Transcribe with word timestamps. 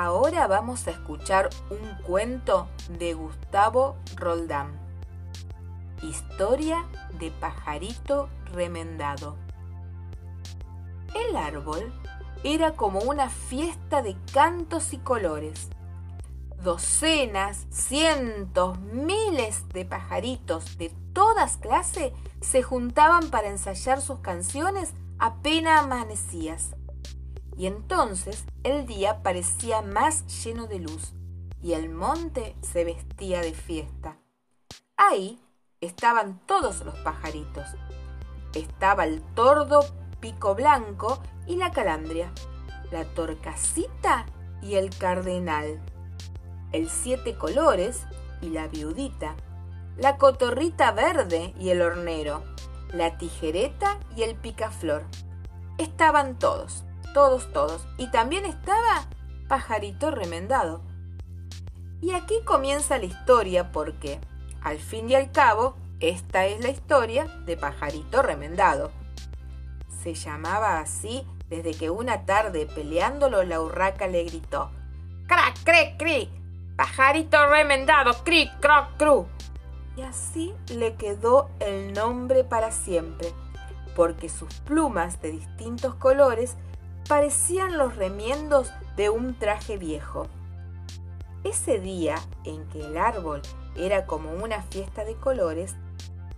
Ahora 0.00 0.46
vamos 0.46 0.86
a 0.86 0.92
escuchar 0.92 1.50
un 1.70 2.04
cuento 2.04 2.68
de 3.00 3.14
Gustavo 3.14 3.96
Roldán. 4.14 4.78
Historia 6.02 6.86
de 7.18 7.32
pajarito 7.32 8.28
remendado. 8.52 9.34
El 11.16 11.34
árbol 11.34 11.92
era 12.44 12.74
como 12.74 13.00
una 13.00 13.28
fiesta 13.28 14.00
de 14.00 14.16
cantos 14.32 14.92
y 14.92 14.98
colores. 14.98 15.68
Docenas, 16.62 17.66
cientos, 17.70 18.78
miles 18.78 19.68
de 19.70 19.84
pajaritos 19.84 20.78
de 20.78 20.90
todas 21.12 21.56
clases 21.56 22.12
se 22.40 22.62
juntaban 22.62 23.30
para 23.30 23.48
ensayar 23.48 24.00
sus 24.00 24.20
canciones 24.20 24.94
apenas 25.18 25.82
amanecías. 25.82 26.77
Y 27.58 27.66
entonces 27.66 28.44
el 28.62 28.86
día 28.86 29.20
parecía 29.24 29.82
más 29.82 30.44
lleno 30.44 30.68
de 30.68 30.78
luz 30.78 31.12
y 31.60 31.72
el 31.72 31.88
monte 31.90 32.54
se 32.62 32.84
vestía 32.84 33.40
de 33.40 33.52
fiesta. 33.52 34.16
Ahí 34.96 35.40
estaban 35.80 36.40
todos 36.46 36.84
los 36.84 36.94
pajaritos. 37.00 37.66
Estaba 38.54 39.04
el 39.04 39.20
tordo 39.34 39.80
pico 40.20 40.54
blanco 40.54 41.20
y 41.48 41.56
la 41.56 41.72
calandria, 41.72 42.32
la 42.92 43.04
torcasita 43.04 44.26
y 44.62 44.76
el 44.76 44.96
cardenal, 44.96 45.80
el 46.70 46.88
siete 46.88 47.36
colores 47.36 48.06
y 48.40 48.50
la 48.50 48.68
viudita, 48.68 49.34
la 49.96 50.16
cotorrita 50.16 50.92
verde 50.92 51.54
y 51.58 51.70
el 51.70 51.82
hornero, 51.82 52.44
la 52.92 53.18
tijereta 53.18 53.98
y 54.16 54.22
el 54.22 54.36
picaflor. 54.36 55.04
Estaban 55.76 56.38
todos 56.38 56.84
todos, 57.12 57.52
todos. 57.52 57.86
Y 57.96 58.10
también 58.10 58.44
estaba 58.44 59.06
Pajarito 59.48 60.10
Remendado. 60.10 60.82
Y 62.00 62.12
aquí 62.12 62.36
comienza 62.44 62.98
la 62.98 63.06
historia 63.06 63.72
porque, 63.72 64.20
al 64.62 64.78
fin 64.78 65.10
y 65.10 65.14
al 65.14 65.32
cabo, 65.32 65.76
esta 66.00 66.46
es 66.46 66.62
la 66.62 66.70
historia 66.70 67.26
de 67.44 67.56
Pajarito 67.56 68.22
Remendado. 68.22 68.90
Se 70.02 70.14
llamaba 70.14 70.78
así 70.78 71.26
desde 71.48 71.72
que 71.72 71.90
una 71.90 72.24
tarde 72.24 72.66
peleándolo 72.66 73.42
la 73.42 73.60
urraca 73.60 74.06
le 74.06 74.24
gritó 74.24 74.70
¡Crac, 75.26 75.62
cre, 75.64 75.96
cri! 75.98 76.30
¡Pajarito 76.76 77.48
remendado! 77.48 78.12
¡Cri, 78.24 78.50
croc, 78.60 78.96
cru! 78.96 79.26
Y 79.96 80.02
así 80.02 80.54
le 80.72 80.94
quedó 80.94 81.50
el 81.58 81.92
nombre 81.92 82.44
para 82.44 82.70
siempre, 82.70 83.32
porque 83.96 84.28
sus 84.28 84.54
plumas 84.60 85.20
de 85.20 85.32
distintos 85.32 85.96
colores 85.96 86.56
parecían 87.08 87.78
los 87.78 87.96
remiendos 87.96 88.70
de 88.96 89.08
un 89.08 89.34
traje 89.34 89.78
viejo. 89.78 90.26
Ese 91.42 91.80
día 91.80 92.16
en 92.44 92.68
que 92.68 92.84
el 92.84 92.98
árbol 92.98 93.40
era 93.76 94.06
como 94.06 94.30
una 94.32 94.62
fiesta 94.62 95.04
de 95.04 95.14
colores, 95.14 95.74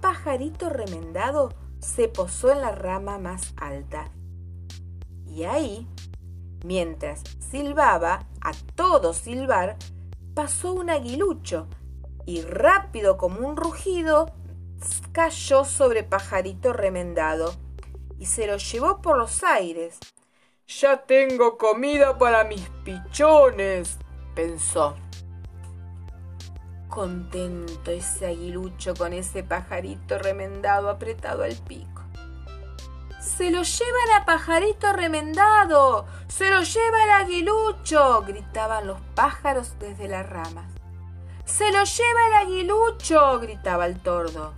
Pajarito 0.00 0.68
Remendado 0.68 1.54
se 1.80 2.08
posó 2.08 2.52
en 2.52 2.60
la 2.60 2.72
rama 2.72 3.18
más 3.18 3.54
alta. 3.56 4.10
Y 5.26 5.44
ahí, 5.44 5.88
mientras 6.64 7.22
silbaba, 7.38 8.26
a 8.42 8.52
todo 8.74 9.14
silbar, 9.14 9.76
pasó 10.34 10.72
un 10.72 10.90
aguilucho 10.90 11.66
y 12.26 12.42
rápido 12.42 13.16
como 13.16 13.48
un 13.48 13.56
rugido 13.56 14.26
cayó 15.12 15.64
sobre 15.64 16.04
Pajarito 16.04 16.72
Remendado 16.72 17.54
y 18.18 18.26
se 18.26 18.46
lo 18.46 18.56
llevó 18.58 19.00
por 19.00 19.16
los 19.16 19.42
aires. 19.42 19.98
Ya 20.68 20.98
tengo 20.98 21.56
comida 21.56 22.18
para 22.18 22.44
mis 22.44 22.68
pichones, 22.84 23.96
pensó. 24.34 24.96
Contento 26.90 27.90
ese 27.90 28.26
aguilucho 28.26 28.92
con 28.94 29.14
ese 29.14 29.42
pajarito 29.42 30.18
remendado 30.18 30.90
apretado 30.90 31.42
al 31.42 31.56
pico. 31.56 32.02
¡Se 33.18 33.50
lo 33.50 33.62
llevan 33.62 34.20
a 34.20 34.26
pajarito 34.26 34.92
remendado! 34.92 36.04
¡Se 36.28 36.50
lo 36.50 36.60
lleva 36.60 37.04
el 37.04 37.10
aguilucho! 37.12 38.22
gritaban 38.26 38.86
los 38.86 39.00
pájaros 39.14 39.78
desde 39.78 40.06
las 40.06 40.28
ramas. 40.28 40.66
¡Se 41.46 41.72
lo 41.72 41.82
lleva 41.84 42.26
el 42.26 42.34
aguilucho! 42.46 43.40
gritaba 43.40 43.86
el 43.86 43.98
tordo. 44.00 44.52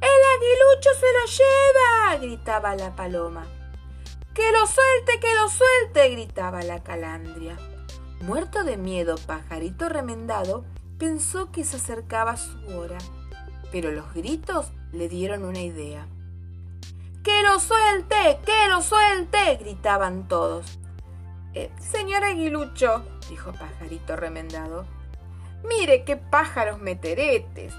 ¡El 0.00 0.22
aguilucho 0.34 0.90
se 0.98 1.12
lo 1.12 1.26
lleva! 1.26 2.16
gritaba 2.22 2.74
la 2.74 2.96
paloma. 2.96 3.46
¡Que 4.34 4.52
lo 4.52 4.66
suelte, 4.66 5.20
que 5.20 5.34
lo 5.34 5.48
suelte! 5.48 6.10
gritaba 6.10 6.62
la 6.62 6.82
calandria. 6.82 7.56
Muerto 8.20 8.64
de 8.64 8.76
miedo, 8.76 9.16
pajarito 9.26 9.88
remendado 9.88 10.64
pensó 10.98 11.50
que 11.52 11.64
se 11.64 11.76
acercaba 11.76 12.36
su 12.36 12.58
hora, 12.76 12.98
pero 13.72 13.92
los 13.92 14.12
gritos 14.14 14.72
le 14.92 15.08
dieron 15.08 15.44
una 15.44 15.60
idea. 15.60 16.06
¡Que 17.22 17.42
lo 17.42 17.58
suelte! 17.60 18.38
¡Que 18.44 18.68
lo 18.68 18.82
suelte! 18.82 19.56
gritaban 19.56 20.28
todos. 20.28 20.78
Eh, 21.54 21.70
señor 21.78 22.24
aguilucho, 22.24 23.02
dijo 23.30 23.52
pajarito 23.52 24.16
remendado, 24.16 24.86
mire 25.66 26.04
qué 26.04 26.16
pájaros 26.16 26.78
meteretes. 26.78 27.72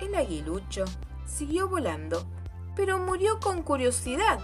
El 0.00 0.14
aguilucho 0.16 0.84
siguió 1.24 1.68
volando, 1.68 2.26
pero 2.74 2.98
murió 2.98 3.38
con 3.38 3.62
curiosidad 3.62 4.40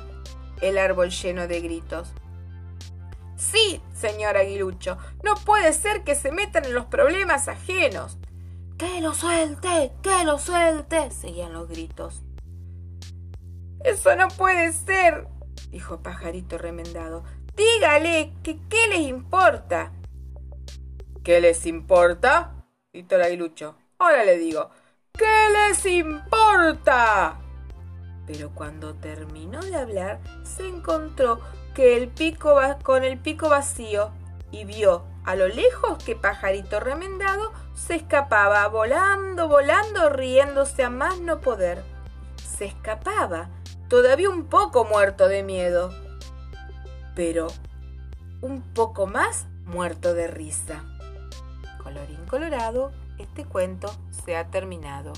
el 0.61 0.79
árbol 0.79 1.11
lleno 1.11 1.47
de 1.47 1.61
gritos. 1.61 2.13
Sí, 3.37 3.81
señor 3.95 4.37
aguilucho, 4.37 4.99
no 5.23 5.35
puede 5.37 5.73
ser 5.73 6.03
que 6.03 6.15
se 6.15 6.33
metan 6.33 6.65
en 6.65 6.75
los 6.75 6.87
problemas 6.87 7.49
ajenos. 7.49 8.19
¡Que 8.77 9.01
lo 9.01 9.15
suelte! 9.15 9.93
¡Que 10.03 10.25
lo 10.25 10.39
suelte! 10.39 11.11
seguían 11.11 11.53
los 11.53 11.69
gritos. 11.69 12.23
Eso 13.85 14.17
no 14.17 14.29
puede 14.29 14.73
ser, 14.73 15.29
dijo 15.71 16.03
Pajarito 16.03 16.59
remendado. 16.59 17.25
Dígale 17.57 18.33
que 18.43 18.59
qué 18.69 18.89
les 18.89 19.01
importa. 19.01 19.93
¿Qué 21.23 21.41
les 21.41 21.67
importa? 21.67 22.55
gritó 22.93 23.17
el 23.17 23.23
aguilucho. 23.23 23.77
Ahora 23.99 24.25
le 24.25 24.39
digo, 24.39 24.71
¿qué 25.13 25.27
les 25.53 25.87
importa? 25.87 27.39
Pero 28.29 28.51
cuando 28.51 28.95
terminó 28.95 29.61
de 29.63 29.75
hablar 29.75 30.21
se 30.45 30.69
encontró 30.69 31.41
que 31.75 31.97
el 31.97 32.09
pico 32.09 32.61
con 32.83 33.03
el 33.03 33.19
pico 33.19 33.49
vacío 33.49 34.11
y 34.51 34.65
vio 34.65 35.03
a 35.25 35.35
lo 35.35 35.49
lejos 35.49 36.03
que 36.05 36.15
pajarito 36.15 36.79
remendado 36.79 37.53
se 37.75 37.95
escapaba, 37.95 38.67
volando, 38.69 39.49
volando, 39.49 40.11
riéndose 40.11 40.83
a 40.83 40.91
más 40.91 41.21
no 41.21 41.41
poder. 41.41 41.83
Se 42.37 42.67
escapaba, 42.67 43.49
todavía 43.89 44.29
un 44.31 44.45
poco 44.45 44.85
muerto 44.85 45.29
de 45.29 45.43
miedo, 45.43 45.93
pero 47.15 47.47
un 48.41 48.63
poco 48.63 49.07
más 49.07 49.47
muerto 49.65 50.13
de 50.13 50.29
risa. 50.29 50.85
Colorín 51.83 52.25
colorado, 52.27 52.93
este 53.19 53.45
cuento 53.45 53.91
se 54.25 54.37
ha 54.37 54.49
terminado. 54.49 55.13